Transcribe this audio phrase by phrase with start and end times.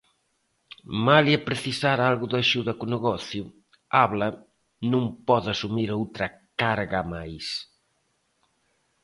[1.07, 3.43] Malia precisar algo de axuda co negocio,
[4.05, 4.29] Abla
[4.91, 6.27] non pode asumir outra
[6.61, 7.45] carga máis.